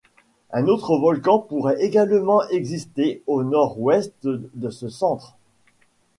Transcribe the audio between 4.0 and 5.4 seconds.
de ce centre.